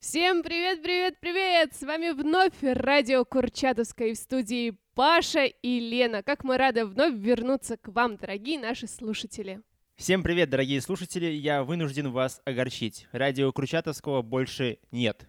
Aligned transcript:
Всем 0.00 0.44
привет, 0.44 0.80
привет, 0.80 1.16
привет! 1.20 1.74
С 1.74 1.82
вами 1.82 2.10
вновь 2.10 2.54
радио 2.62 3.24
Курчатовская 3.24 4.14
в 4.14 4.16
студии 4.16 4.78
Паша 4.94 5.46
и 5.46 5.80
Лена. 5.80 6.22
Как 6.22 6.44
мы 6.44 6.56
рады 6.56 6.86
вновь 6.86 7.14
вернуться 7.14 7.76
к 7.76 7.88
вам, 7.88 8.16
дорогие 8.16 8.60
наши 8.60 8.86
слушатели. 8.86 9.60
Всем 9.96 10.22
привет, 10.22 10.50
дорогие 10.50 10.80
слушатели! 10.80 11.26
Я 11.26 11.64
вынужден 11.64 12.12
вас 12.12 12.40
огорчить. 12.44 13.08
Радио 13.10 13.50
Курчатовского 13.50 14.22
больше 14.22 14.78
нет. 14.92 15.28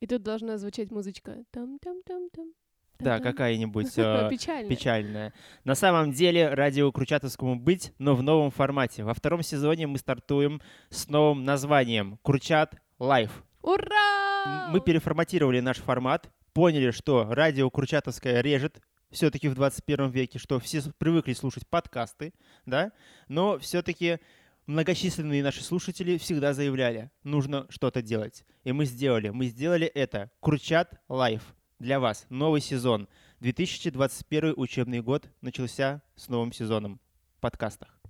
И 0.00 0.06
тут 0.06 0.22
должна 0.22 0.58
звучать 0.58 0.90
музычка. 0.90 1.44
Там-там-там-там. 1.50 2.52
Да, 2.98 3.18
какая-нибудь 3.18 3.92
э, 3.96 4.28
печальная. 4.28 5.32
На 5.64 5.74
самом 5.74 6.12
деле 6.12 6.50
радио 6.50 6.92
Курчатовскому 6.92 7.56
быть, 7.58 7.94
но 7.96 8.14
в 8.14 8.22
новом 8.22 8.50
формате. 8.50 9.04
Во 9.04 9.14
втором 9.14 9.42
сезоне 9.42 9.86
мы 9.86 9.96
стартуем 9.96 10.60
с 10.90 11.08
новым 11.08 11.44
названием 11.46 12.18
Курчат 12.22 12.76
Life. 12.98 13.42
Ура! 13.62 14.68
Мы 14.70 14.80
переформатировали 14.80 15.60
наш 15.60 15.78
формат, 15.78 16.30
поняли, 16.52 16.90
что 16.90 17.32
радио 17.32 17.70
Курчатовское 17.70 18.40
режет 18.40 18.80
все-таки 19.10 19.48
в 19.48 19.54
21 19.54 20.10
веке, 20.10 20.38
что 20.38 20.58
все 20.58 20.82
привыкли 20.98 21.32
слушать 21.32 21.66
подкасты, 21.68 22.34
да, 22.66 22.92
но 23.28 23.58
все-таки 23.60 24.18
многочисленные 24.66 25.44
наши 25.44 25.62
слушатели 25.62 26.18
всегда 26.18 26.54
заявляли, 26.54 27.10
нужно 27.22 27.66
что-то 27.68 28.02
делать. 28.02 28.44
И 28.64 28.72
мы 28.72 28.84
сделали. 28.84 29.28
Мы 29.28 29.46
сделали 29.46 29.86
это. 29.86 30.30
Курчат 30.40 31.00
Life 31.08 31.54
для 31.78 32.00
вас. 32.00 32.26
Новый 32.30 32.60
сезон. 32.60 33.08
2021 33.40 34.54
учебный 34.56 35.02
год 35.02 35.28
начался 35.40 36.02
с 36.16 36.28
новым 36.28 36.52
сезоном 36.52 37.00
в 37.36 37.40
подкастах. 37.40 38.01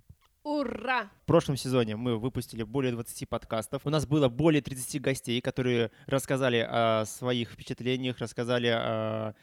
Ура! 0.44 1.08
В 1.22 1.26
прошлом 1.26 1.56
сезоне 1.56 1.96
мы 1.96 2.18
выпустили 2.18 2.64
более 2.64 2.92
20 2.92 3.28
подкастов. 3.28 3.82
У 3.86 3.90
нас 3.90 4.06
было 4.06 4.28
более 4.28 4.60
30 4.60 5.00
гостей, 5.00 5.40
которые 5.40 5.90
рассказали 6.06 6.66
о 6.68 7.04
своих 7.06 7.50
впечатлениях, 7.52 8.18
рассказали 8.18 8.66
о... 8.66 9.34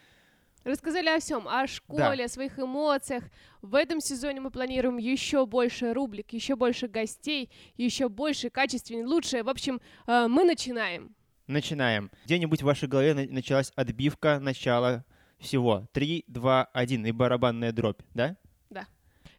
Рассказали 0.62 1.08
о 1.08 1.18
всем, 1.20 1.48
о 1.48 1.66
школе, 1.66 2.26
о 2.26 2.28
своих 2.28 2.58
эмоциях. 2.58 3.24
В 3.62 3.74
этом 3.74 3.98
сезоне 3.98 4.42
мы 4.42 4.50
планируем 4.50 4.98
еще 4.98 5.46
больше 5.46 5.94
рубрик, 5.94 6.34
еще 6.34 6.54
больше 6.54 6.86
гостей, 6.86 7.50
еще 7.78 8.10
больше, 8.10 8.50
качественнее, 8.50 9.06
лучше. 9.06 9.42
В 9.42 9.48
общем, 9.48 9.80
э, 10.06 10.26
мы 10.28 10.44
начинаем. 10.44 11.14
Начинаем. 11.46 12.10
Где-нибудь 12.26 12.60
в 12.60 12.66
вашей 12.66 12.88
голове 12.88 13.14
на- 13.14 13.26
началась 13.26 13.72
отбивка 13.74 14.38
начала 14.38 15.02
всего. 15.38 15.88
3, 15.92 16.24
2, 16.26 16.64
1 16.74 17.06
и 17.06 17.12
барабанная 17.12 17.72
дробь, 17.72 18.02
да? 18.12 18.36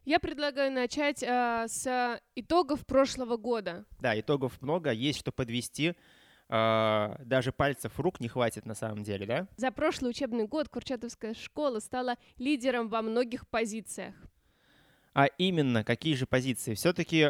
Я 0.03 0.19
предлагаю 0.19 0.71
начать 0.71 1.21
э, 1.21 1.66
с 1.67 2.19
итогов 2.35 2.85
прошлого 2.85 3.38
года. 3.38 3.85
Да, 3.99 4.19
итогов 4.19 4.61
много, 4.61 4.91
есть 4.91 5.19
что 5.19 5.31
подвести. 5.31 5.94
А, 6.49 7.17
Даже 7.23 7.53
пальцев 7.53 7.97
рук 7.99 8.19
не 8.19 8.27
хватит 8.27 8.66
на 8.66 8.73
самом 8.75 9.03
деле, 9.03 9.25
да? 9.25 9.47
За 9.57 9.72
прошлый 9.72 10.11
учебный 10.11 10.47
год 10.47 10.67
Курчатовская 10.69 11.33
школа 11.33 11.79
стала 11.79 12.17
лидером 12.38 12.89
во 12.89 13.02
многих 13.02 13.47
позициях. 13.47 14.16
А 15.13 15.27
именно, 15.38 15.83
какие 15.83 16.16
же 16.16 16.25
позиции? 16.25 16.73
Все-таки, 16.73 17.29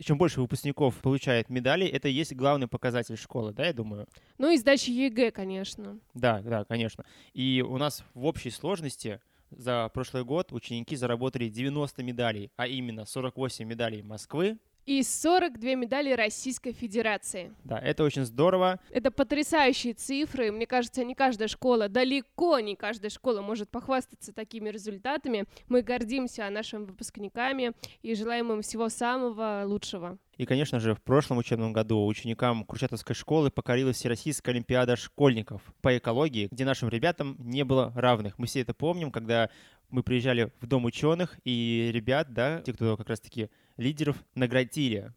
чем 0.00 0.18
больше 0.18 0.40
выпускников 0.40 0.96
получает 0.98 1.48
медали, 1.48 1.86
это 1.86 2.08
и 2.08 2.12
есть 2.12 2.34
главный 2.34 2.68
показатель 2.68 3.16
школы, 3.16 3.52
да, 3.52 3.66
я 3.66 3.72
думаю? 3.72 4.06
Ну 4.38 4.50
и 4.50 4.58
сдача 4.58 4.90
ЕГЭ, 4.90 5.30
конечно. 5.30 5.98
Да, 6.14 6.40
да, 6.40 6.64
конечно. 6.64 7.04
И 7.32 7.64
у 7.66 7.78
нас 7.78 8.04
в 8.14 8.26
общей 8.26 8.50
сложности 8.50 9.20
за 9.50 9.88
прошлый 9.92 10.24
год 10.24 10.52
ученики 10.52 10.96
заработали 10.96 11.48
90 11.48 12.02
медалей, 12.02 12.50
а 12.56 12.66
именно 12.66 13.04
48 13.04 13.64
медалей 13.64 14.02
Москвы. 14.02 14.58
И 14.86 15.02
42 15.02 15.74
медали 15.74 16.12
Российской 16.12 16.72
Федерации. 16.72 17.54
Да, 17.64 17.78
это 17.78 18.04
очень 18.04 18.24
здорово. 18.24 18.80
Это 18.90 19.10
потрясающие 19.10 19.94
цифры. 19.94 20.52
Мне 20.52 20.66
кажется, 20.66 21.04
не 21.04 21.14
каждая 21.14 21.48
школа, 21.48 21.88
далеко 21.88 22.60
не 22.60 22.76
каждая 22.76 23.10
школа 23.10 23.40
может 23.40 23.70
похвастаться 23.70 24.32
такими 24.32 24.68
результатами. 24.68 25.46
Мы 25.68 25.82
гордимся 25.82 26.48
нашими 26.50 26.84
выпускниками 26.84 27.72
и 28.02 28.14
желаем 28.14 28.52
им 28.52 28.62
всего 28.62 28.88
самого 28.88 29.62
лучшего. 29.64 30.18
И, 30.36 30.46
конечно 30.46 30.80
же, 30.80 30.94
в 30.94 31.02
прошлом 31.02 31.38
учебном 31.38 31.72
году 31.72 32.04
ученикам 32.04 32.64
Курчатовской 32.64 33.14
школы 33.14 33.50
покорилась 33.50 33.96
Всероссийская 33.96 34.52
Олимпиада 34.52 34.96
школьников 34.96 35.62
по 35.80 35.96
экологии, 35.96 36.48
где 36.50 36.64
нашим 36.64 36.88
ребятам 36.88 37.36
не 37.38 37.64
было 37.64 37.92
равных. 37.94 38.38
Мы 38.38 38.46
все 38.46 38.60
это 38.60 38.74
помним, 38.74 39.12
когда 39.12 39.48
мы 39.90 40.02
приезжали 40.02 40.50
в 40.60 40.66
Дом 40.66 40.84
ученых, 40.84 41.38
и 41.44 41.90
ребят, 41.92 42.32
да, 42.32 42.60
те, 42.62 42.72
кто 42.72 42.96
как 42.96 43.08
раз-таки 43.08 43.50
лидеров, 43.76 44.16
наградили 44.34 45.12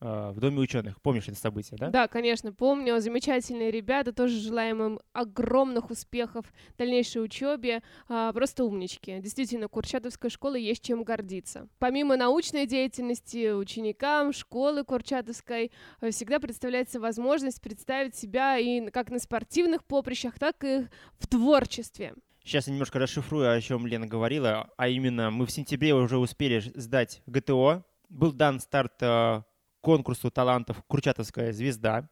э, 0.00 0.30
в 0.34 0.40
Доме 0.40 0.60
ученых. 0.60 1.00
Помнишь 1.02 1.28
это 1.28 1.36
событие, 1.36 1.78
да? 1.78 1.90
Да, 1.90 2.08
конечно, 2.08 2.52
помню. 2.52 3.00
Замечательные 3.00 3.70
ребята. 3.70 4.12
Тоже 4.12 4.38
желаем 4.38 4.82
им 4.82 5.00
огромных 5.12 5.90
успехов 5.90 6.46
в 6.74 6.78
дальнейшей 6.78 7.24
учебе. 7.24 7.82
А, 8.08 8.32
просто 8.32 8.64
умнички. 8.64 9.20
Действительно, 9.20 9.68
Курчатовская 9.68 10.30
школа 10.30 10.56
есть 10.56 10.84
чем 10.84 11.04
гордиться. 11.04 11.68
Помимо 11.78 12.16
научной 12.16 12.66
деятельности, 12.66 13.52
ученикам 13.52 14.32
школы 14.32 14.84
Курчатовской 14.84 15.70
э, 16.00 16.10
всегда 16.10 16.40
представляется 16.40 17.00
возможность 17.00 17.60
представить 17.60 18.14
себя 18.14 18.58
и 18.58 18.90
как 18.90 19.10
на 19.10 19.18
спортивных 19.18 19.84
поприщах, 19.84 20.38
так 20.38 20.62
и 20.64 20.86
в 21.18 21.26
творчестве. 21.28 22.14
Сейчас 22.44 22.66
я 22.66 22.72
немножко 22.72 22.98
расшифрую, 22.98 23.50
о 23.50 23.60
чем 23.60 23.86
Лена 23.86 24.06
говорила, 24.06 24.70
а 24.76 24.88
именно 24.88 25.30
мы 25.30 25.46
в 25.46 25.50
сентябре 25.50 25.94
уже 25.94 26.18
успели 26.18 26.60
сдать 26.74 27.22
ГТО, 27.26 27.84
был 28.08 28.32
дан 28.32 28.60
старт 28.60 28.94
э, 29.00 29.42
конкурсу 29.80 30.30
талантов 30.30 30.82
«Курчатовская 30.86 31.52
звезда», 31.52 32.08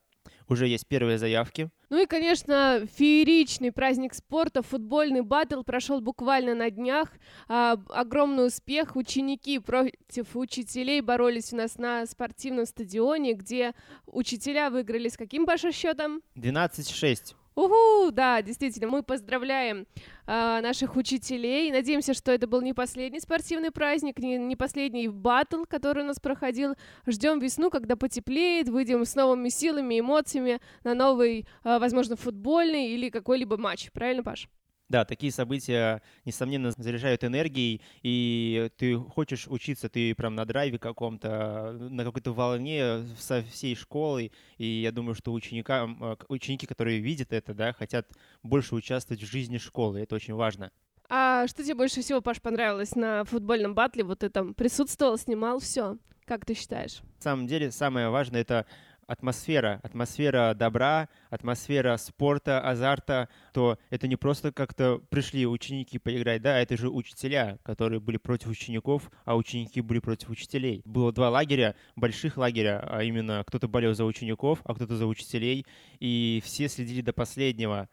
уже 0.51 0.67
есть 0.67 0.87
первые 0.87 1.19
заявки. 1.19 1.71
Ну 1.91 2.03
и, 2.03 2.07
конечно, 2.07 2.87
фееричный 2.97 3.73
праздник 3.73 4.15
спорта, 4.15 4.63
футбольный 4.63 5.23
батл 5.23 5.63
прошел 5.63 6.01
буквально 6.01 6.55
на 6.55 6.71
днях. 6.71 7.09
А, 7.49 7.79
огромный 7.89 8.47
успех. 8.47 8.97
Ученики 8.97 9.59
против 9.59 10.35
учителей 10.35 11.01
боролись 11.01 11.53
у 11.53 11.57
нас 11.57 11.79
на 11.79 12.05
спортивном 12.07 12.67
стадионе, 12.67 13.35
где 13.35 13.75
учителя 14.07 14.71
выиграли 14.71 15.09
с 15.09 15.17
каким, 15.17 15.47
Паша, 15.47 15.73
счетом? 15.73 16.21
12-6. 16.37 17.35
Угу, 17.55 18.13
да, 18.13 18.43
действительно, 18.43 18.89
мы 18.89 19.03
поздравляем 19.03 19.87
а, 20.27 20.61
наших 20.61 20.97
учителей. 20.97 21.71
Надеемся, 21.73 22.15
что 22.15 22.33
это 22.33 22.47
был 22.47 22.63
не 22.63 22.73
последний 22.73 23.21
спортивный 23.21 23.71
праздник, 23.71 24.19
не, 24.19 24.39
не 24.39 24.57
последний 24.57 25.09
батл, 25.09 25.65
который 25.65 26.05
у 26.05 26.07
нас 26.07 26.21
проходил. 26.21 26.75
Ждем 27.07 27.41
весну, 27.41 27.71
когда 27.71 27.97
потеплеет, 27.97 28.69
выйдем 28.69 29.05
с 29.05 29.15
новыми 29.15 29.49
силами, 29.49 30.01
эмоциями 30.01 30.61
на 30.85 30.95
новый, 30.95 31.47
а, 31.65 31.79
возможно, 31.79 32.17
футбольный 32.17 32.91
или 32.91 33.11
какой-либо 33.11 33.57
матч. 33.57 33.91
Правильно, 33.93 34.23
Паш? 34.23 34.49
Да, 34.91 35.05
такие 35.05 35.31
события, 35.31 36.03
несомненно, 36.25 36.73
заряжают 36.73 37.23
энергией, 37.23 37.81
и 38.03 38.71
ты 38.77 38.97
хочешь 38.97 39.47
учиться, 39.47 39.89
ты 39.89 40.17
прям 40.17 40.35
на 40.35 40.45
драйве 40.45 40.81
каком-то, 40.81 41.77
на 41.79 42.03
какой-то 42.03 42.33
волне 42.33 43.05
со 43.17 43.45
всей 43.45 43.77
школой, 43.77 44.33
и 44.59 44.67
я 44.67 44.91
думаю, 44.91 45.15
что 45.15 45.33
ученикам, 45.33 45.97
э, 46.03 46.17
ученики, 46.27 46.67
которые 46.67 46.99
видят 46.99 47.33
это, 47.33 47.55
да, 47.55 47.73
хотят 47.73 48.09
больше 48.43 48.75
участвовать 48.75 49.23
в 49.23 49.31
жизни 49.31 49.59
школы, 49.59 50.01
это 50.01 50.17
очень 50.17 50.35
важно. 50.35 50.73
А 51.09 51.47
что 51.47 51.63
тебе 51.63 51.77
больше 51.77 52.03
всего, 52.03 52.21
Паш, 52.21 52.43
понравилось 52.43 52.97
на 52.97 53.23
футбольном 53.25 53.77
батле? 53.77 54.03
Вот 54.03 54.19
ты 54.19 54.29
там 54.29 54.55
присутствовал, 54.55 55.17
снимал, 55.19 55.61
все. 55.61 55.99
Как 56.25 56.45
ты 56.45 56.55
считаешь? 56.55 57.01
На 57.19 57.23
самом 57.23 57.47
деле 57.47 57.71
самое 57.71 58.09
важное 58.09 58.41
это 58.41 58.67
атмосфера, 59.11 59.81
атмосфера 59.83 60.55
добра, 60.55 61.09
атмосфера 61.31 61.97
спорта, 61.97 62.61
азарта, 62.61 63.29
то 63.53 63.77
это 63.91 64.07
не 64.07 64.15
просто 64.15 64.53
как-то 64.53 65.03
пришли 65.11 65.47
ученики 65.47 65.99
поиграть, 65.99 66.43
да, 66.43 66.61
это 66.61 66.77
же 66.77 66.89
учителя, 66.89 67.59
которые 67.65 67.99
были 67.99 68.19
против 68.19 68.49
учеников, 68.49 69.11
а 69.25 69.37
ученики 69.37 69.81
были 69.81 69.99
против 69.99 70.31
учителей. 70.31 70.83
Было 70.85 71.13
два 71.13 71.29
лагеря, 71.29 71.75
больших 71.97 72.37
лагеря, 72.37 72.87
а 72.89 73.03
именно 73.03 73.43
кто-то 73.45 73.67
болел 73.67 73.95
за 73.95 74.05
учеников, 74.05 74.61
а 74.65 74.75
кто-то 74.75 74.97
за 74.97 75.07
учителей, 75.07 75.67
и 75.99 76.41
все 76.45 76.69
следили 76.69 77.01
до 77.01 77.13
последнего. 77.13 77.89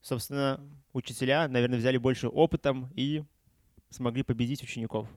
Собственно, 0.00 0.60
учителя, 0.92 1.46
наверное, 1.46 1.78
взяли 1.78 1.98
больше 1.98 2.26
опытом 2.26 2.90
и 2.96 3.22
смогли 3.90 4.24
победить 4.24 4.62
учеников. 4.64 5.08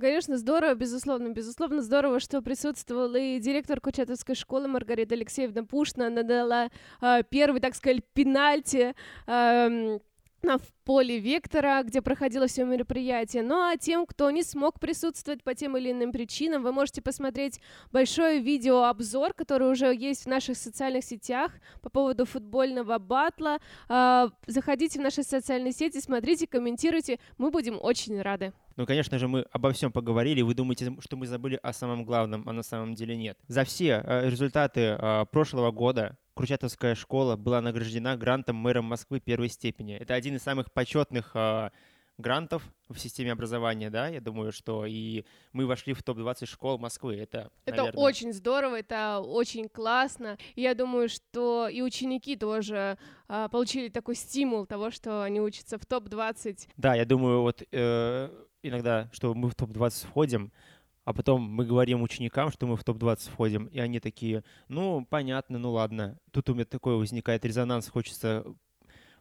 Конечно, 0.00 0.38
здорово, 0.38 0.74
безусловно, 0.74 1.28
безусловно, 1.28 1.82
здорово, 1.82 2.18
что 2.18 2.40
присутствовал 2.40 3.14
и 3.14 3.38
директор 3.38 3.78
Курчатовской 3.78 4.34
школы 4.34 4.66
Маргарита 4.66 5.14
Алексеевна 5.14 5.64
Пушна. 5.64 6.06
Она 6.06 6.22
дала 6.22 6.70
а, 7.00 7.22
первый, 7.22 7.60
так 7.60 7.74
сказать, 7.74 8.02
пенальти 8.14 8.94
на 9.26 10.58
в 10.58 10.72
поле 10.84 11.18
Вектора, 11.18 11.82
где 11.84 12.02
проходило 12.02 12.46
все 12.46 12.64
мероприятие. 12.64 13.42
Ну 13.42 13.60
а 13.60 13.76
тем, 13.76 14.06
кто 14.06 14.30
не 14.30 14.42
смог 14.42 14.80
присутствовать 14.80 15.44
по 15.44 15.54
тем 15.54 15.76
или 15.76 15.92
иным 15.92 16.10
причинам, 16.10 16.62
вы 16.62 16.72
можете 16.72 17.00
посмотреть 17.00 17.60
большой 17.92 18.40
видеообзор, 18.40 19.34
который 19.34 19.70
уже 19.70 19.94
есть 19.94 20.24
в 20.24 20.28
наших 20.28 20.56
социальных 20.56 21.04
сетях 21.04 21.52
по 21.80 21.90
поводу 21.90 22.24
футбольного 22.24 22.98
батла. 22.98 23.58
А, 23.88 24.30
заходите 24.46 24.98
в 24.98 25.02
наши 25.02 25.22
социальные 25.22 25.72
сети, 25.72 26.00
смотрите, 26.00 26.46
комментируйте, 26.46 27.20
мы 27.38 27.50
будем 27.50 27.78
очень 27.80 28.20
рады. 28.20 28.52
Ну, 28.76 28.86
конечно 28.86 29.18
же, 29.18 29.28
мы 29.28 29.46
обо 29.50 29.72
всем 29.72 29.92
поговорили. 29.92 30.42
Вы 30.42 30.54
думаете, 30.54 30.94
что 31.00 31.16
мы 31.16 31.26
забыли 31.26 31.58
о 31.62 31.72
самом 31.72 32.04
главном, 32.04 32.48
а 32.48 32.52
на 32.52 32.62
самом 32.62 32.94
деле 32.94 33.16
нет. 33.16 33.38
За 33.48 33.64
все 33.64 34.02
э, 34.04 34.28
результаты 34.28 34.96
э, 34.98 35.26
прошлого 35.30 35.70
года 35.70 36.16
Курчатовская 36.34 36.94
школа 36.94 37.36
была 37.36 37.60
награждена 37.60 38.16
грантом 38.16 38.56
мэра 38.56 38.80
Москвы 38.80 39.20
первой 39.20 39.48
степени. 39.48 39.96
Это 39.96 40.14
один 40.14 40.36
из 40.36 40.42
самых 40.42 40.72
почетных 40.72 41.32
э, 41.34 41.70
грантов 42.18 42.62
в 42.88 42.98
системе 42.98 43.32
образования, 43.32 43.90
да, 43.90 44.08
я 44.08 44.20
думаю, 44.20 44.52
что 44.52 44.86
и 44.86 45.24
мы 45.52 45.66
вошли 45.66 45.94
в 45.94 46.02
топ-20 46.02 46.46
школ 46.46 46.78
Москвы, 46.78 47.16
это, 47.16 47.50
Это 47.64 47.78
наверное... 47.78 48.02
очень 48.02 48.32
здорово, 48.32 48.80
это 48.80 49.20
очень 49.20 49.68
классно, 49.68 50.38
и 50.54 50.62
я 50.62 50.74
думаю, 50.74 51.08
что 51.08 51.68
и 51.68 51.80
ученики 51.82 52.36
тоже 52.36 52.98
э, 53.28 53.48
получили 53.50 53.88
такой 53.88 54.14
стимул 54.14 54.66
того, 54.66 54.90
что 54.90 55.22
они 55.22 55.40
учатся 55.40 55.78
в 55.78 55.86
топ-20. 55.86 56.68
Да, 56.76 56.94
я 56.94 57.04
думаю, 57.04 57.42
вот 57.42 57.62
э, 57.72 58.30
иногда, 58.62 59.08
что 59.12 59.34
мы 59.34 59.48
в 59.48 59.54
топ-20 59.54 60.06
входим, 60.06 60.52
а 61.04 61.12
потом 61.12 61.42
мы 61.42 61.64
говорим 61.64 62.02
ученикам, 62.02 62.50
что 62.50 62.66
мы 62.66 62.76
в 62.76 62.84
топ-20 62.84 63.30
входим, 63.30 63.66
и 63.66 63.78
они 63.78 64.00
такие, 64.00 64.44
ну, 64.68 65.04
понятно, 65.04 65.58
ну 65.58 65.72
ладно. 65.72 66.18
Тут 66.30 66.48
у 66.50 66.54
меня 66.54 66.64
такой 66.64 66.96
возникает 66.96 67.44
резонанс, 67.44 67.88
хочется 67.88 68.44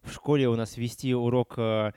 в 0.04 0.14
школе 0.14 0.48
у 0.48 0.56
нас 0.56 0.78
вести 0.78 1.14
урок 1.14 1.56
э, 1.58 1.92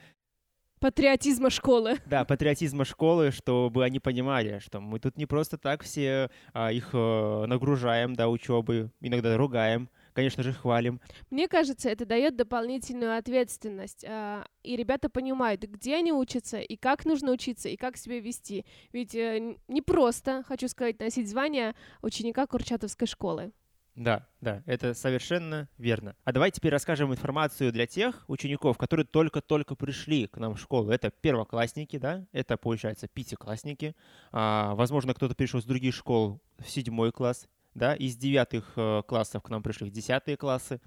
Патриотизма 0.84 1.48
школы. 1.48 1.96
Да, 2.06 2.26
патриотизма 2.26 2.84
школы, 2.84 3.30
чтобы 3.30 3.84
они 3.84 4.00
понимали, 4.00 4.58
что 4.58 4.80
мы 4.80 4.98
тут 4.98 5.16
не 5.16 5.24
просто 5.24 5.56
так 5.56 5.82
все 5.82 6.30
а, 6.52 6.72
их 6.72 6.90
а, 6.92 7.46
нагружаем, 7.46 8.14
да, 8.14 8.28
учебы, 8.28 8.90
иногда 9.00 9.34
ругаем, 9.38 9.88
конечно 10.14 10.42
же, 10.42 10.52
хвалим. 10.52 11.00
Мне 11.30 11.48
кажется, 11.48 11.90
это 11.90 12.06
дает 12.06 12.36
дополнительную 12.36 13.18
ответственность, 13.18 14.04
а, 14.08 14.46
и 14.62 14.76
ребята 14.76 15.10
понимают, 15.10 15.62
где 15.62 15.96
они 15.96 16.12
учатся, 16.12 16.58
и 16.58 16.76
как 16.76 17.04
нужно 17.04 17.32
учиться, 17.32 17.68
и 17.68 17.76
как 17.76 17.96
себя 17.96 18.20
вести. 18.20 18.64
Ведь 18.92 19.14
э, 19.14 19.56
не 19.68 19.82
просто, 19.82 20.42
хочу 20.46 20.68
сказать, 20.68 20.98
носить 21.00 21.28
звание 21.28 21.74
ученика 22.00 22.46
Курчатовской 22.46 23.06
школы. 23.06 23.52
Да, 23.96 24.26
да, 24.40 24.62
это 24.66 24.92
совершенно 24.92 25.68
верно. 25.78 26.16
А 26.24 26.32
давай 26.32 26.50
теперь 26.50 26.72
расскажем 26.72 27.12
информацию 27.12 27.70
для 27.72 27.86
тех 27.86 28.24
учеников, 28.26 28.76
которые 28.76 29.06
только-только 29.06 29.76
пришли 29.76 30.26
к 30.26 30.36
нам 30.36 30.54
в 30.54 30.60
школу. 30.60 30.90
Это 30.90 31.10
первоклассники, 31.10 31.98
да, 31.98 32.26
это, 32.32 32.56
получается, 32.56 33.06
пятиклассники. 33.06 33.94
А, 34.32 34.74
возможно, 34.74 35.14
кто-то 35.14 35.36
пришел 35.36 35.62
с 35.62 35.64
других 35.64 35.94
школ 35.94 36.40
в 36.58 36.68
седьмой 36.68 37.12
класс, 37.12 37.48
да, 37.74 37.94
из 37.94 38.16
девятых 38.16 38.72
э, 38.76 39.02
классов 39.06 39.42
к 39.42 39.50
нам 39.50 39.62
пришли 39.62 39.88
в 39.88 39.92
десятые 39.92 40.36
классы. 40.36 40.80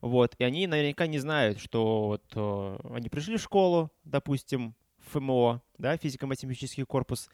Вот, 0.00 0.34
и 0.38 0.44
они 0.44 0.66
наверняка 0.66 1.06
не 1.06 1.18
знают, 1.18 1.58
что 1.60 2.06
вот 2.06 2.24
э, 2.34 2.78
они 2.94 3.08
пришли 3.08 3.36
в 3.36 3.40
школу, 3.40 3.90
допустим, 4.04 4.74
ФМО, 5.10 5.62
да, 5.78 5.96
физико-математический 5.96 6.84
корпус, 6.84 7.30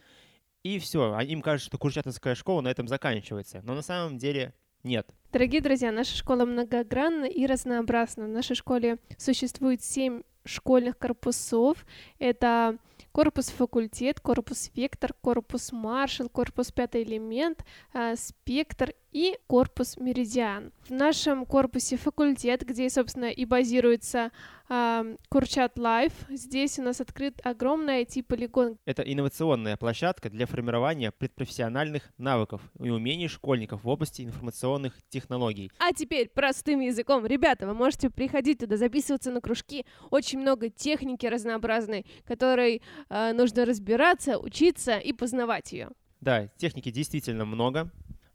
и 0.62 0.78
все, 0.78 1.18
им 1.20 1.40
кажется, 1.40 1.68
что 1.68 1.78
Курчатовская 1.78 2.34
школа 2.34 2.60
на 2.60 2.68
этом 2.68 2.86
заканчивается. 2.86 3.62
Но 3.64 3.74
на 3.74 3.82
самом 3.82 4.18
деле 4.18 4.54
нет. 4.82 5.08
Дорогие 5.32 5.60
друзья, 5.60 5.90
наша 5.90 6.16
школа 6.16 6.44
многогранна 6.44 7.24
и 7.24 7.46
разнообразна. 7.46 8.26
В 8.26 8.28
нашей 8.28 8.56
школе 8.56 8.98
существует 9.16 9.82
семь 9.82 10.22
школьных 10.44 10.98
корпусов. 10.98 11.84
Это 12.18 12.78
корпус 13.12 13.48
факультет, 13.48 14.20
корпус 14.20 14.70
вектор, 14.74 15.12
корпус 15.20 15.72
маршал, 15.72 16.28
корпус 16.28 16.72
пятый 16.72 17.02
элемент, 17.02 17.64
э, 17.92 18.16
спектр 18.16 18.94
и 19.12 19.38
корпус 19.46 19.96
меридиан. 19.96 20.72
В 20.82 20.90
нашем 20.90 21.46
корпусе 21.46 21.96
факультет, 21.96 22.62
где, 22.64 22.88
собственно, 22.90 23.30
и 23.30 23.44
базируется 23.44 24.30
э, 24.68 25.16
Курчат 25.28 25.78
Life, 25.78 26.12
здесь 26.28 26.78
у 26.78 26.82
нас 26.82 27.00
открыт 27.00 27.40
огромный 27.44 28.02
IT-полигон. 28.02 28.78
Это 28.84 29.02
инновационная 29.02 29.76
площадка 29.76 30.30
для 30.30 30.46
формирования 30.46 31.10
предпрофессиональных 31.12 32.10
навыков 32.18 32.62
и 32.78 32.90
умений 32.90 33.28
школьников 33.28 33.84
в 33.84 33.88
области 33.88 34.22
информационных 34.22 34.94
технологий. 35.08 35.70
А 35.78 35.92
теперь 35.92 36.28
простым 36.28 36.80
языком. 36.80 37.26
Ребята, 37.26 37.66
вы 37.66 37.74
можете 37.74 38.10
приходить 38.10 38.58
туда, 38.58 38.76
записываться 38.76 39.30
на 39.30 39.40
кружки. 39.40 39.84
Очень 40.10 40.40
много 40.40 40.70
техники 40.70 41.26
разнообразной, 41.26 42.06
которой 42.24 42.82
э, 43.08 43.32
нужно 43.32 43.64
разбираться, 43.64 44.38
учиться 44.38 44.98
и 44.98 45.12
познавать 45.12 45.72
ее. 45.72 45.90
Да, 46.20 46.48
техники 46.58 46.90
действительно 46.90 47.44
много. 47.44 47.90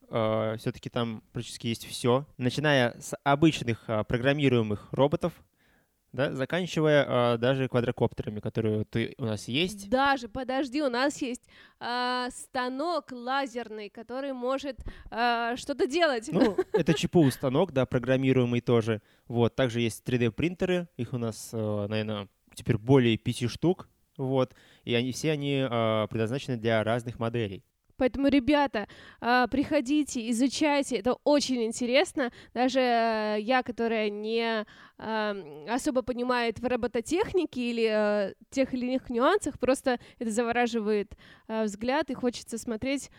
Uh, 0.10 0.57
все-таки 0.57 0.90
там 0.90 1.24
практически 1.31 1.68
есть 1.68 1.86
все, 1.86 2.25
начиная 2.38 2.96
с 3.00 3.16
обычных 3.24 3.90
uh, 3.90 4.04
программируемых 4.04 4.90
роботов, 4.92 5.34
да, 6.16 6.34
заканчивая 6.34 7.06
uh, 7.06 7.38
даже 7.38 7.68
квадрокоптерами, 7.68 8.40
которые 8.40 8.80
вот 8.80 8.96
у 9.18 9.25
нас 9.25 9.48
есть. 9.48 9.90
Даже, 9.90 10.30
подожди, 10.30 10.81
у 10.81 10.90
нас 10.90 11.22
есть 11.22 11.44
э, 11.80 12.30
станок 12.31 13.12
лазерный, 13.12 13.90
который 13.90 14.34
может 14.34 14.80
э, 15.12 15.56
что-то 15.57 15.88
делать. 15.88 16.30
Ну, 16.31 16.58
это 16.74 16.94
ЧПУ 16.94 17.30
станок, 17.31 17.74
да, 17.74 17.86
программируемый 17.86 18.62
тоже. 18.62 19.01
Вот, 19.28 19.56
также 19.56 19.81
есть 19.81 20.08
3D 20.08 20.31
принтеры, 20.31 20.88
их 20.98 21.13
у 21.13 21.18
нас, 21.18 21.50
э, 21.51 21.88
наверное, 21.90 22.28
теперь 22.54 22.78
более 22.78 23.18
пяти 23.18 23.48
штук, 23.48 23.90
вот, 24.18 24.54
и 24.84 24.94
они 24.94 25.12
все 25.12 25.31
они 25.31 25.66
э, 25.69 26.08
предназначены 26.10 26.58
для 26.58 26.84
разных 26.84 27.19
моделей. 27.19 27.63
Поэтому, 27.97 28.27
ребята, 28.27 28.88
а, 29.21 29.47
приходите, 29.47 30.30
изучайте, 30.30 30.97
это 30.97 31.13
очень 31.24 31.63
интересно. 31.63 32.31
Даже 32.53 32.80
э, 32.80 33.38
я, 33.39 33.63
которая 33.63 34.09
не 34.09 34.65
особо 34.97 36.03
понимает 36.03 36.59
в 36.59 36.65
робототехнике 36.65 37.69
или 37.69 37.89
э, 37.92 38.33
тех 38.50 38.74
или 38.74 38.86
иных 38.86 39.09
нюансах, 39.09 39.59
просто 39.59 40.00
это 40.19 40.31
завораживает 40.31 41.18
э, 41.47 41.65
взгляд 41.65 42.09
и 42.09 42.13
хочется 42.13 42.57
смотреть 42.57 43.09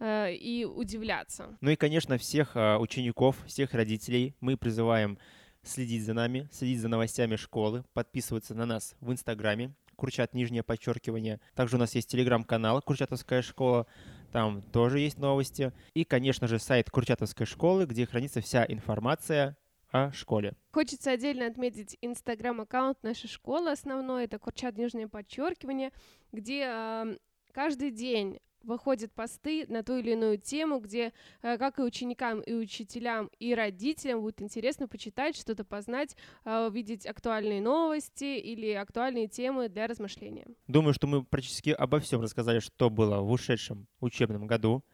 и 0.00 0.68
удивляться. 0.68 1.56
Ну 1.60 1.70
и, 1.70 1.76
конечно, 1.76 2.18
всех 2.18 2.56
учеников, 2.56 3.36
всех 3.46 3.74
родителей 3.74 4.34
мы 4.40 4.56
призываем 4.56 5.18
следить 5.62 6.04
за 6.04 6.14
нами, 6.14 6.48
следить 6.52 6.80
за 6.80 6.88
новостями 6.88 7.36
школы, 7.36 7.84
подписываться 7.94 8.54
на 8.54 8.66
нас 8.66 8.96
в 9.00 9.12
Инстаграме, 9.12 9.72
Курчат, 9.96 10.34
нижнее 10.34 10.62
подчеркивание. 10.62 11.40
Также 11.54 11.76
у 11.76 11.78
нас 11.78 11.94
есть 11.94 12.08
телеграм-канал 12.08 12.82
Курчатовская 12.82 13.42
школа, 13.42 13.86
там 14.34 14.62
тоже 14.62 14.98
есть 14.98 15.18
новости. 15.18 15.72
И, 15.94 16.02
конечно 16.02 16.48
же, 16.48 16.58
сайт 16.58 16.90
Курчатовской 16.90 17.46
школы, 17.46 17.86
где 17.86 18.04
хранится 18.04 18.40
вся 18.40 18.64
информация 18.66 19.56
о 19.92 20.10
школе. 20.10 20.54
Хочется 20.72 21.12
отдельно 21.12 21.46
отметить 21.46 21.96
инстаграм-аккаунт 22.00 23.00
нашей 23.04 23.28
школы 23.28 23.70
основной, 23.70 24.24
это 24.24 24.40
Курчат, 24.40 24.76
нижнее 24.76 25.06
подчеркивание, 25.06 25.92
где 26.32 26.64
э, 26.66 27.16
каждый 27.52 27.92
день 27.92 28.40
выходят 28.64 29.12
посты 29.12 29.66
на 29.68 29.82
ту 29.82 29.96
или 29.96 30.12
иную 30.12 30.38
тему, 30.38 30.80
где 30.80 31.12
э, 31.42 31.58
как 31.58 31.78
и 31.78 31.82
ученикам, 31.82 32.40
и 32.40 32.52
учителям, 32.54 33.30
и 33.38 33.54
родителям 33.54 34.20
будет 34.20 34.42
интересно 34.42 34.88
почитать, 34.88 35.36
что-то 35.36 35.64
познать, 35.64 36.16
э, 36.44 36.66
увидеть 36.66 37.06
актуальные 37.06 37.60
новости 37.60 38.38
или 38.38 38.72
актуальные 38.72 39.28
темы 39.28 39.68
для 39.68 39.86
размышления. 39.86 40.46
Думаю, 40.66 40.94
что 40.94 41.06
мы 41.06 41.24
практически 41.24 41.70
обо 41.70 42.00
всем 42.00 42.20
рассказали, 42.20 42.58
что 42.58 42.90
было 42.90 43.20
в 43.20 43.30
ушедшем 43.30 43.86
учебном 44.00 44.46
году. 44.46 44.84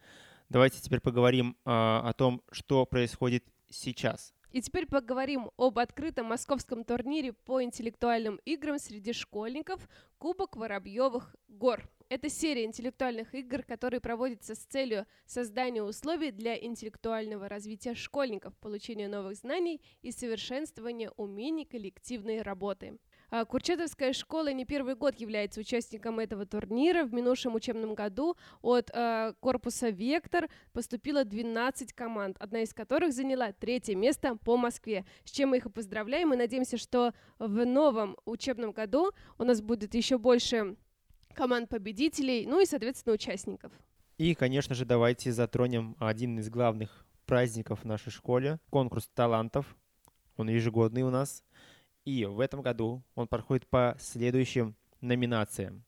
Давайте 0.49 0.81
теперь 0.81 0.99
поговорим 0.99 1.55
а, 1.63 2.01
о 2.07 2.13
том, 2.13 2.41
что 2.51 2.85
происходит 2.85 3.45
сейчас. 3.69 4.33
И 4.51 4.61
теперь 4.61 4.85
поговорим 4.85 5.49
об 5.55 5.79
открытом 5.79 6.25
московском 6.25 6.83
турнире 6.83 7.31
по 7.31 7.63
интеллектуальным 7.63 8.37
играм 8.43 8.77
среди 8.77 9.13
школьников 9.13 9.87
Кубок 10.17 10.57
Воробьевых 10.57 11.35
гор. 11.47 11.89
Это 12.11 12.29
серия 12.29 12.65
интеллектуальных 12.65 13.33
игр, 13.33 13.63
которые 13.63 14.01
проводятся 14.01 14.53
с 14.53 14.57
целью 14.57 15.05
создания 15.25 15.81
условий 15.81 16.31
для 16.31 16.61
интеллектуального 16.61 17.47
развития 17.47 17.95
школьников, 17.95 18.53
получения 18.57 19.07
новых 19.07 19.37
знаний 19.37 19.79
и 20.01 20.11
совершенствования 20.11 21.09
умений 21.15 21.63
коллективной 21.63 22.41
работы. 22.41 22.99
А, 23.29 23.45
Курчатовская 23.45 24.11
школа 24.11 24.51
не 24.51 24.65
первый 24.65 24.95
год 24.95 25.21
является 25.21 25.61
участником 25.61 26.19
этого 26.19 26.45
турнира. 26.45 27.05
В 27.05 27.13
минувшем 27.13 27.55
учебном 27.55 27.95
году 27.95 28.35
от 28.61 28.91
э, 28.93 29.33
корпуса 29.39 29.87
«Вектор» 29.87 30.49
поступило 30.73 31.23
12 31.23 31.93
команд, 31.93 32.35
одна 32.41 32.63
из 32.63 32.73
которых 32.73 33.13
заняла 33.13 33.53
третье 33.53 33.95
место 33.95 34.35
по 34.35 34.57
Москве, 34.57 35.05
с 35.23 35.31
чем 35.31 35.51
мы 35.51 35.59
их 35.59 35.67
и 35.67 35.69
поздравляем. 35.69 36.27
Мы 36.27 36.35
надеемся, 36.35 36.75
что 36.75 37.13
в 37.39 37.65
новом 37.65 38.17
учебном 38.25 38.73
году 38.73 39.11
у 39.37 39.45
нас 39.45 39.61
будет 39.61 39.95
еще 39.95 40.17
больше 40.17 40.75
команд 41.33 41.69
победителей, 41.69 42.45
ну 42.45 42.61
и, 42.61 42.65
соответственно, 42.65 43.13
участников. 43.13 43.71
И, 44.17 44.35
конечно 44.35 44.75
же, 44.75 44.85
давайте 44.85 45.31
затронем 45.31 45.95
один 45.99 46.39
из 46.39 46.49
главных 46.49 47.05
праздников 47.25 47.81
в 47.81 47.85
нашей 47.85 48.11
школе— 48.11 48.59
конкурс 48.69 49.09
талантов. 49.13 49.75
Он 50.37 50.49
ежегодный 50.49 51.03
у 51.03 51.09
нас. 51.09 51.43
И 52.05 52.25
в 52.25 52.39
этом 52.39 52.61
году 52.61 53.03
он 53.15 53.27
проходит 53.27 53.67
по 53.67 53.95
следующим 53.99 54.75
номинациям. 55.01 55.83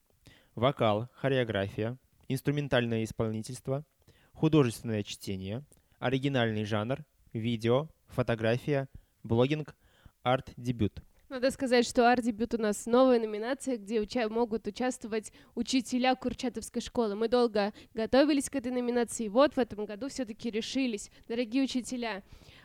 Вокал, 0.56 1.10
хореография, 1.14 1.98
инструментальное 2.28 3.04
исполнительство, 3.04 3.86
художественное 4.32 5.04
чтение, 5.04 5.64
оригинальный 6.00 6.66
жанр, 6.66 7.06
видео, 7.34 7.90
фотография, 8.08 8.88
блогинг, 9.24 9.76
арт-дебют— 10.24 11.04
надо 11.34 11.50
сказать, 11.50 11.88
что 11.88 12.10
арт-дебют 12.10 12.54
у 12.54 12.58
нас 12.60 12.86
новая 12.86 13.20
номинация, 13.20 13.78
где 13.78 14.00
уча- 14.00 14.30
могут 14.30 14.68
участвовать 14.68 15.34
учителя 15.56 16.16
Курчатовской 16.16 16.82
школы. 16.82 17.16
Мы 17.16 17.28
долго 17.28 17.74
готовились 17.96 18.52
к 18.52 18.56
этой 18.56 18.72
номинации, 18.72 19.28
вот 19.28 19.56
в 19.56 19.58
этом 19.58 19.86
году 19.86 20.10
все-таки 20.10 20.52
решились. 20.52 21.10
Дорогие 21.28 21.64
учителя, 21.64 22.24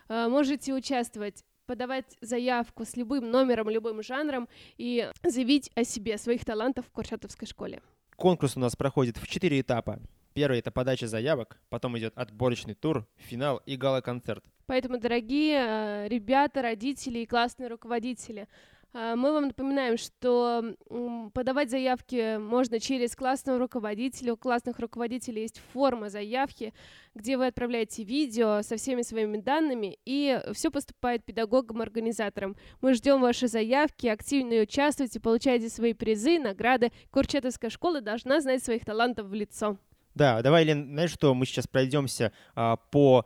э, 0.08 0.28
можете 0.28 0.74
участвовать 0.74 1.44
подавать 1.66 2.16
заявку 2.20 2.84
с 2.84 2.94
любым 2.96 3.30
номером, 3.30 3.70
любым 3.70 4.02
жанром 4.02 4.48
и 4.76 5.10
заявить 5.22 5.70
о 5.74 5.84
себе, 5.84 6.18
своих 6.18 6.44
талантов 6.44 6.86
в 6.86 6.90
Курчатовской 6.90 7.48
школе. 7.48 7.80
Конкурс 8.16 8.56
у 8.56 8.60
нас 8.60 8.76
проходит 8.76 9.16
в 9.16 9.26
четыре 9.26 9.60
этапа. 9.60 9.98
Первый— 10.38 10.58
это 10.60 10.70
подача 10.70 11.08
заявок, 11.08 11.58
потом 11.68 11.98
идет 11.98 12.12
отборочный 12.16 12.74
тур, 12.74 13.08
финал 13.16 13.60
и 13.66 13.74
гала-концерт. 13.74 14.44
Поэтому, 14.66 15.00
дорогие 15.00 15.56
э, 15.58 16.08
ребята, 16.08 16.62
родители 16.62 17.18
и 17.18 17.26
классные 17.26 17.68
руководители, 17.68 18.46
а, 18.94 19.16
мы 19.16 19.32
вам 19.32 19.48
напоминаем, 19.48 19.96
что 19.96 20.76
подавать 21.34 21.70
заявки 21.70 22.38
можно 22.38 22.78
через 22.78 23.16
классного 23.16 23.58
руководителя. 23.58 24.34
У 24.34 24.36
классных 24.36 24.78
руководителей 24.78 25.42
есть 25.42 25.60
форма 25.72 26.08
заявки, 26.08 26.72
где 27.16 27.36
вы 27.36 27.48
отправляете 27.48 28.04
видео 28.04 28.62
со 28.62 28.76
всеми 28.76 29.02
своими 29.02 29.38
данными, 29.38 29.98
и 30.04 30.40
все 30.52 30.70
поступает 30.70 31.24
педагогам-организаторам. 31.24 32.54
Мы 32.80 32.94
ждем 32.94 33.20
ваши 33.20 33.48
заявки, 33.48 34.06
активно 34.06 34.62
участвуйте, 34.62 35.18
получайте 35.18 35.68
свои 35.68 35.94
призы, 35.94 36.38
награды. 36.38 36.92
Курчатовская 37.10 37.70
школа 37.70 38.00
должна 38.00 38.40
знать 38.40 38.62
своих 38.62 38.84
талантов 38.84 39.26
в 39.26 39.34
лицо. 39.34 39.78
Да, 40.18 40.42
давай, 40.42 40.64
Лен, 40.64 40.88
знаешь 40.90 41.12
что, 41.12 41.32
мы 41.32 41.46
сейчас 41.46 41.68
пройдемся 41.68 42.32
а, 42.56 42.74
по 42.74 43.24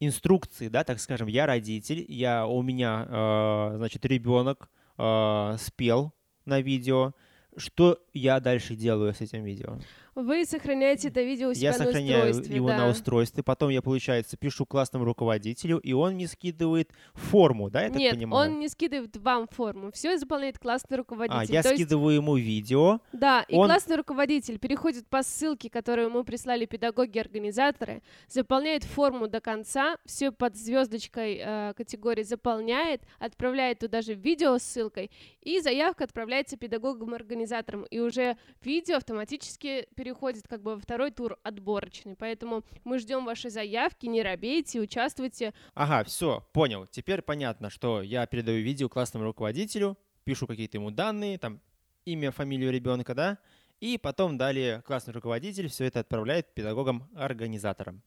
инструкции, 0.00 0.68
да, 0.68 0.84
так 0.84 0.98
скажем, 0.98 1.28
я 1.28 1.44
родитель, 1.44 2.02
я, 2.08 2.46
у 2.46 2.62
меня, 2.62 3.06
а, 3.10 3.74
значит, 3.76 4.06
ребенок, 4.06 4.70
э, 4.96 5.56
спел 5.58 6.14
на 6.46 6.62
видео, 6.62 7.12
что 7.58 7.98
я 8.14 8.40
дальше 8.40 8.74
делаю 8.74 9.12
с 9.12 9.20
этим 9.20 9.44
видео? 9.44 9.78
Вы 10.14 10.44
сохраняете 10.44 11.08
это 11.08 11.22
видео 11.22 11.50
у 11.50 11.54
себя 11.54 11.70
я 11.70 11.78
на 11.78 11.84
сохраняю 11.84 12.30
устройстве, 12.30 12.56
его 12.56 12.68
да. 12.68 12.76
на 12.78 12.88
устройстве, 12.88 13.42
потом 13.42 13.70
я, 13.70 13.80
получается, 13.82 14.36
пишу 14.36 14.66
классному 14.66 15.04
руководителю, 15.04 15.78
и 15.78 15.92
он 15.92 16.14
мне 16.14 16.26
скидывает 16.26 16.90
форму, 17.14 17.70
да, 17.70 17.82
я 17.82 17.88
Нет, 17.90 18.10
так 18.10 18.18
понимаю? 18.18 18.50
он 18.50 18.58
не 18.58 18.68
скидывает 18.68 19.16
вам 19.16 19.46
форму, 19.48 19.92
все 19.92 20.18
заполняет 20.18 20.58
классный 20.58 20.96
руководитель. 20.96 21.38
А, 21.38 21.44
я 21.44 21.62
То 21.62 21.68
есть- 21.70 21.82
скидываю 21.82 22.16
ему 22.16 22.36
видео, 22.36 23.00
Да, 23.12 23.44
и 23.48 23.54
он- 23.54 23.66
классный 23.68 23.96
руководитель 23.96 24.58
переходит 24.58 25.06
по 25.08 25.22
ссылке, 25.22 25.70
которую 25.70 26.08
ему 26.08 26.24
прислали 26.24 26.66
педагоги-организаторы, 26.66 28.02
заполняет 28.28 28.84
форму 28.84 29.28
до 29.28 29.40
конца, 29.40 29.96
все 30.04 30.32
под 30.32 30.56
звездочкой 30.56 31.40
э, 31.40 31.74
категории 31.76 32.22
заполняет, 32.22 33.02
отправляет 33.18 33.78
туда 33.80 34.02
же 34.02 34.14
видео 34.14 34.58
с 34.58 34.62
ссылкой, 34.62 35.10
и 35.42 35.60
заявка 35.60 36.04
отправляется 36.04 36.56
педагогам-организаторам, 36.56 37.84
и 37.84 37.98
уже 38.00 38.36
видео 38.62 38.96
автоматически 38.96 39.86
переходит 40.00 40.48
как 40.48 40.62
бы 40.62 40.76
во 40.76 40.80
второй 40.80 41.10
тур 41.10 41.38
отборочный. 41.42 42.16
Поэтому 42.16 42.64
мы 42.84 42.98
ждем 42.98 43.26
ваши 43.26 43.50
заявки, 43.50 44.06
не 44.06 44.22
робейте, 44.22 44.80
участвуйте. 44.80 45.52
Ага, 45.74 46.04
все, 46.04 46.42
понял. 46.54 46.86
Теперь 46.86 47.20
понятно, 47.20 47.68
что 47.68 48.00
я 48.00 48.24
передаю 48.24 48.64
видео 48.64 48.88
классному 48.88 49.26
руководителю, 49.26 49.98
пишу 50.24 50.46
какие-то 50.46 50.78
ему 50.78 50.90
данные, 50.90 51.36
там 51.36 51.60
имя, 52.06 52.30
фамилию 52.30 52.72
ребенка, 52.72 53.14
да, 53.14 53.38
и 53.80 53.98
потом 53.98 54.38
далее 54.38 54.80
классный 54.86 55.12
руководитель 55.12 55.68
все 55.68 55.84
это 55.84 56.00
отправляет 56.00 56.54
педагогам-организаторам. 56.54 58.00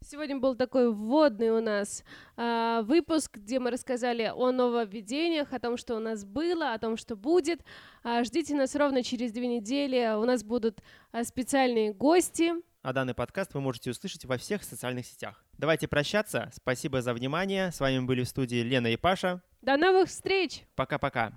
Сегодня 0.00 0.38
был 0.38 0.54
такой 0.54 0.92
вводный 0.92 1.50
у 1.50 1.60
нас 1.60 2.04
а, 2.36 2.82
выпуск, 2.82 3.36
где 3.36 3.58
мы 3.58 3.70
рассказали 3.70 4.30
о 4.34 4.52
нововведениях, 4.52 5.52
о 5.52 5.58
том, 5.58 5.76
что 5.76 5.96
у 5.96 5.98
нас 5.98 6.24
было, 6.24 6.72
о 6.72 6.78
том, 6.78 6.96
что 6.96 7.16
будет. 7.16 7.60
А, 8.02 8.22
ждите 8.24 8.54
нас 8.54 8.74
ровно 8.74 9.02
через 9.02 9.32
две 9.32 9.46
недели. 9.46 10.14
У 10.16 10.24
нас 10.24 10.44
будут 10.44 10.80
а, 11.12 11.24
специальные 11.24 11.92
гости. 11.92 12.52
А 12.82 12.92
данный 12.92 13.14
подкаст 13.14 13.52
вы 13.54 13.60
можете 13.60 13.90
услышать 13.90 14.24
во 14.24 14.38
всех 14.38 14.62
социальных 14.62 15.06
сетях. 15.06 15.44
Давайте 15.58 15.88
прощаться. 15.88 16.50
Спасибо 16.54 17.02
за 17.02 17.12
внимание. 17.14 17.72
С 17.72 17.80
вами 17.80 17.98
были 18.00 18.22
в 18.22 18.28
студии 18.28 18.62
Лена 18.62 18.88
и 18.88 18.96
Паша. 18.96 19.42
До 19.60 19.76
новых 19.76 20.08
встреч! 20.08 20.62
Пока-пока. 20.76 21.36